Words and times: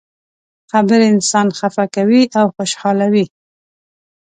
خبرې 0.71 1.05
انسان 1.15 1.47
خفه 1.57 1.85
کوي 1.95 2.23
او 2.39 2.45
خوشحالوي. 2.55 3.25